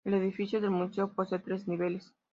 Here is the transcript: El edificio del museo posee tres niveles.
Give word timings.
El 0.03 0.15
edificio 0.15 0.59
del 0.59 0.71
museo 0.71 1.13
posee 1.13 1.37
tres 1.37 1.67
niveles. 1.67 2.11